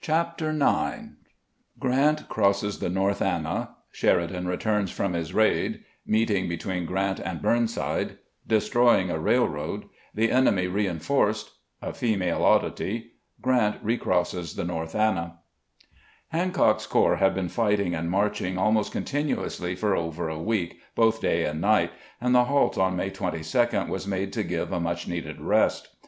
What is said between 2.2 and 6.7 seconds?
CEOSSES THE NOETH ANNA— SHEEIDAN EETUENS FEOM HIS EAID— MEETING